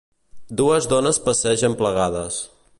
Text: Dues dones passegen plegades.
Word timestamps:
Dues 0.61 0.87
dones 0.95 1.21
passegen 1.27 1.79
plegades. 1.83 2.43